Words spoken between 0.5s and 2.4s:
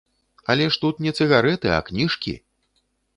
Але ж тут не цыгарэты, а кніжкі!